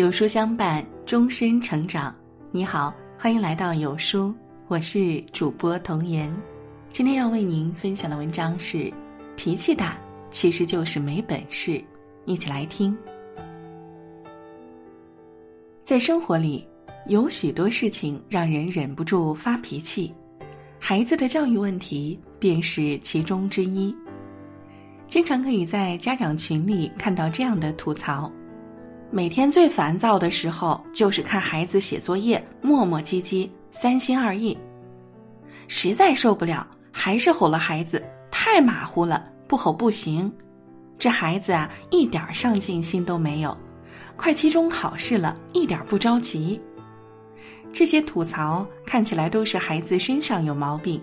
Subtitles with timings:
[0.00, 2.16] 有书相伴，终身成长。
[2.50, 4.34] 你好，欢迎来到有书，
[4.66, 6.34] 我是主播童言。
[6.90, 8.90] 今天要为您分享的文章是：
[9.36, 9.98] 脾气大
[10.30, 11.84] 其实就是没本事。
[12.24, 12.96] 一起来听。
[15.84, 16.66] 在生活里，
[17.06, 20.14] 有许多事情让人忍不住发脾气，
[20.78, 23.94] 孩子的教育问题便是其中之一。
[25.08, 28.32] 经常可以在家长群里看到这样的吐槽：
[29.12, 34.56] 每天最烦躁的时候就是看孩子写作业磨磨唧唧、三心二意，
[35.66, 40.32] 实在受不了，还是吼了孩子，太马虎了，不吼不行。
[40.96, 43.56] 这孩子啊，一点上进心都没有，
[44.16, 46.60] 快期中考试了，一点不着急。
[47.72, 51.02] 这些吐槽看起来都是孩子身上有毛病，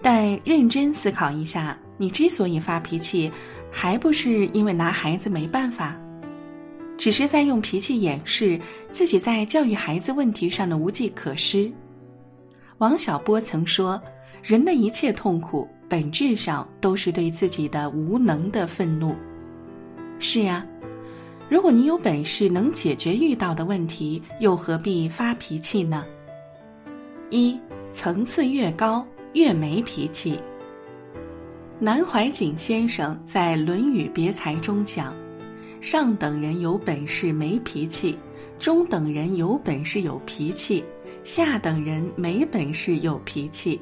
[0.00, 1.78] 但认真思考一下。
[1.98, 3.30] 你之所以发脾气，
[3.70, 5.96] 还不是因为拿孩子没办法，
[7.02, 8.60] 只是在用脾气掩饰
[8.92, 11.68] 自己在教育孩子问题上的无计可施。
[12.78, 14.00] 王小波曾说
[14.40, 19.16] ：“人的一切痛苦，本质上都是对自己的无能的愤怒。”
[20.20, 20.64] 是啊，
[21.48, 26.06] 如果你有本事能解决遇到的问题，又何必发脾气呢？
[27.30, 27.58] 一
[27.92, 30.38] 层次越高，越没脾气。
[31.80, 35.12] 南怀瑾先生在《论语别裁》中讲
[35.82, 38.16] ：“上等人有本事没脾气，
[38.56, 40.84] 中等人有本事有脾气，
[41.24, 43.78] 下等人没本事有脾气。”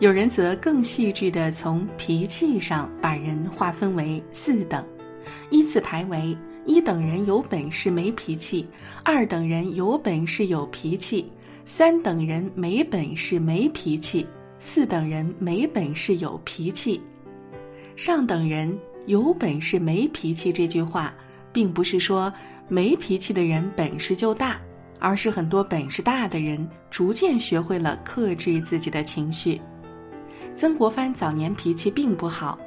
[0.00, 4.84] 有人则更细致地从脾气上把人划分为四等，
[5.50, 8.66] 依次排为：一等人有本事没脾气，
[9.04, 11.30] 二等人有本事有脾气，
[11.64, 14.26] 三等人没本事没脾气，
[14.58, 17.00] 四等人没本事有脾气。
[17.94, 21.12] 上等人有本事没脾气这句话，
[21.52, 22.32] 并不是说
[22.68, 24.60] 没脾气的人本事就大，
[24.98, 29.60] 而是很多本事大的人逐渐学会了克制自己的情绪。
[30.54, 32.58] 曾国藩早年脾气并不好，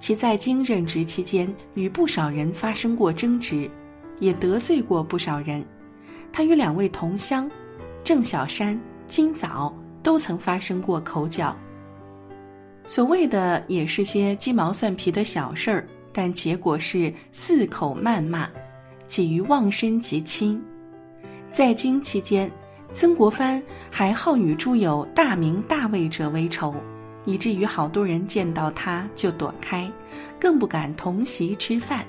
[0.00, 3.70] 其在京任职期间与不少人发生过争执，
[4.18, 5.64] 也得罪过不少人。
[6.32, 7.50] 他与两位同乡
[8.02, 11.56] 郑小山、金枣都曾发生过口角。
[12.90, 18.50] 所谓的也是些鸡毛蒜皮的小事儿，但结果是四口谩骂，
[19.06, 20.60] 几于忘身及亲。
[21.52, 22.50] 在京期间，
[22.92, 23.62] 曾国藩
[23.92, 26.74] 还好与诸有大名大位者为仇，
[27.26, 29.88] 以至于好多人见到他就躲开，
[30.40, 32.04] 更不敢同席吃饭。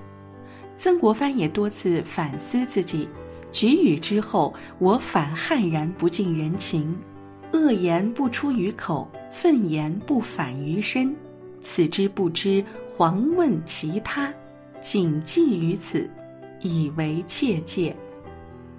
[0.77, 3.07] 曾国藩也多次反思自己，
[3.51, 6.97] 举语之后，我反悍然不近人情。
[7.61, 11.16] 恶言不出于口，愤言不反于身，
[11.61, 12.66] 此之不知，
[12.97, 14.33] 遑问其他。
[14.81, 16.09] 谨记于此，
[16.61, 17.95] 以为切戒。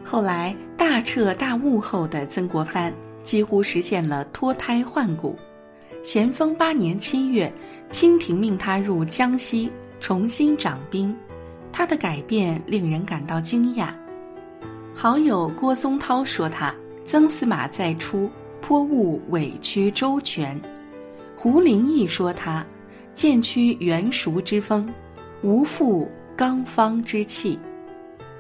[0.03, 5.39] 后来大彻大悟后的曾国藩，几乎实现了脱胎换骨。
[6.03, 7.53] 咸丰八年七月，
[7.93, 9.71] 清廷命他入江西
[10.01, 11.17] 重新掌兵，
[11.71, 13.91] 他的改变令人感到惊讶。
[14.93, 16.75] 好友郭松涛说他
[17.07, 18.29] ：“曾司马再出。”
[18.63, 20.59] 颇务委曲周全，
[21.37, 22.65] 胡林翼说他
[23.13, 24.89] 渐趋圆熟之风，
[25.43, 27.59] 无负刚方之气。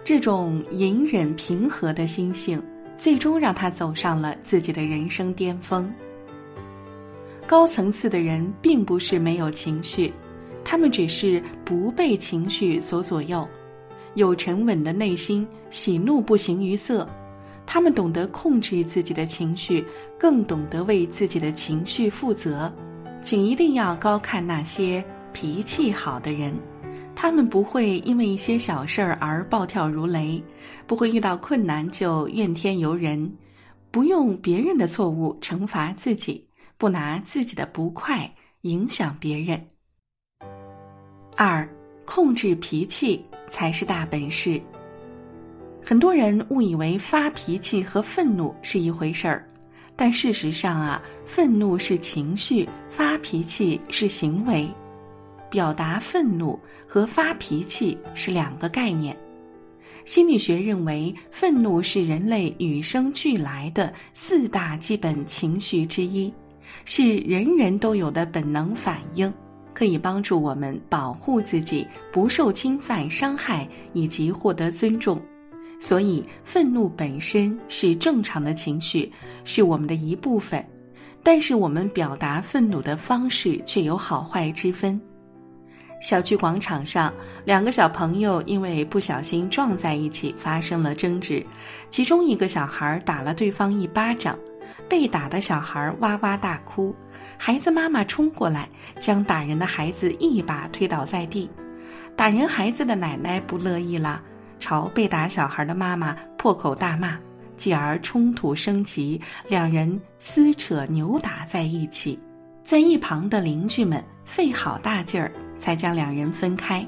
[0.05, 2.62] 这种隐忍平和的心性，
[2.97, 5.93] 最终让他走上了自己的人生巅峰。
[7.44, 10.12] 高层次的人并不是没有情绪，
[10.65, 13.47] 他们只是不被情绪所左右，
[14.15, 17.06] 有沉稳的内心，喜怒不形于色。
[17.72, 19.83] 他们懂得控制自己的情绪，
[20.19, 22.71] 更懂得为自己的情绪负责。
[23.22, 25.03] 请一定要高看那些
[25.33, 26.55] 脾气好的人，
[27.15, 30.44] 他们不会因为一些小事儿而暴跳如雷，
[30.87, 33.33] 不会遇到困难就怨天尤人，
[33.91, 36.47] 不用别人的错误惩罚自己，
[36.77, 39.59] 不拿自己的不快影响别人。
[41.39, 41.66] 二，
[42.04, 44.60] 控制脾气才是大本事。
[45.84, 49.44] 很多人误以为发脾气和愤怒是一回事儿，
[49.96, 54.68] 但事实上啊，愤怒是情绪，发脾气是行为。
[55.50, 59.14] 表达愤怒和发脾气是两个概念。
[60.04, 66.32] 心理学认为，愤怒是人类与生俱来的四大基本情绪之一，
[66.84, 69.32] 是人人都有的本能反应，
[69.74, 75.20] 可以帮助我们保护自己不受侵犯、伤害以及获得尊重。
[75.82, 79.10] 所以，愤怒本身是正常的情绪，
[79.42, 80.64] 是我们的一部分。
[81.24, 84.98] 但是，我们表达愤怒的方式却有好坏之分。
[86.00, 87.12] 小区广场上，
[87.44, 91.44] 两个小朋友因为不小心撞在一起发生了争执，
[91.90, 94.38] 其中一个小孩打了对方一巴掌，
[94.88, 96.94] 被打的小孩哇哇大哭，
[97.36, 98.68] 孩子妈妈冲过来
[99.00, 101.50] 将打人的孩子一把推倒在地，
[102.14, 104.22] 打人孩子的奶奶不乐意了，
[104.62, 107.18] 朝被打小孩的妈妈破口大骂，
[107.56, 112.16] 继而冲突升级，两人撕扯扭打在一起，
[112.62, 115.32] 在一旁的邻居们费好大劲儿。
[115.62, 116.84] 才将两人分开。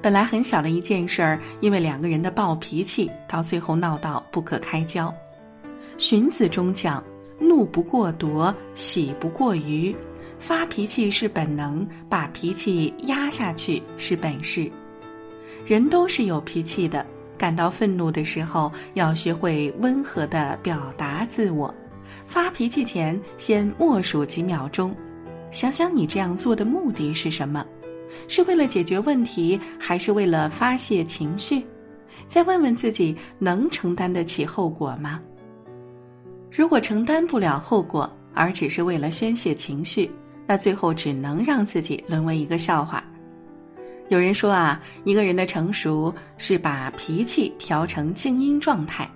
[0.00, 5.12] 本来很小的一件事儿，因为两个人的暴脾气，到最后闹到不可开交。
[5.98, 7.02] 荀子中讲
[7.40, 9.92] ：“怒不过夺，喜不过余。”
[10.38, 14.70] 发脾气是本能，把脾气压下去是本事。
[15.66, 17.04] 人都是有脾气的，
[17.36, 21.72] 感到愤怒的时候，要学会温和的表达自我。
[22.26, 24.94] 发脾气前，先默数几秒钟，
[25.50, 27.64] 想想你这样做的目的是什么。
[28.28, 31.64] 是为了解决问题，还是为了发泄情绪？
[32.28, 35.20] 再问问自己，能承担得起后果吗？
[36.50, 40.10] 如果承担不了后果，而只是为了宣泄情绪，
[40.46, 43.02] 那最后只能让自己沦为一个笑话。
[44.08, 49.10] 有人说啊，一个人的成熟是把脾气调成静音状态，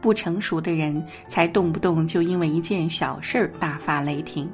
[0.00, 4.48] 不成熟的人才动不动就因为一件小事儿大发雷霆。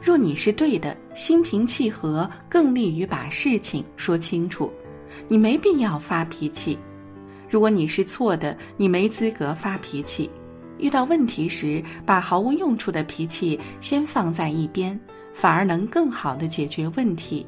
[0.00, 4.72] 若你是对的，心平气和更利于把事情说清楚。
[5.26, 6.78] 你没必要发脾气。
[7.50, 10.30] 如果你是错的，你没资格发脾气。
[10.78, 14.98] 遇到问题时，把毫无用处的脾气先放在一边，
[15.34, 17.44] 反而能更好的解决问题。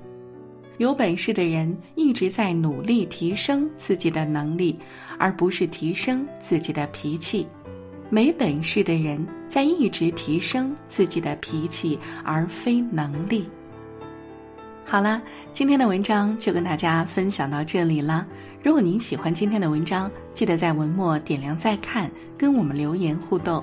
[0.81, 4.75] 有本事的人一直在努力提升自己的能力，
[5.19, 7.47] 而不是提升自己的脾气。
[8.09, 13.47] 没本事的人在一直提升自己的脾气，而非能力。
[14.83, 15.21] 好了，
[15.53, 18.27] 今天的文章就跟大家分享到这里了。
[18.63, 23.63] 如果您喜欢今天的文章，记得在文末点亮再看，跟我们留言互动。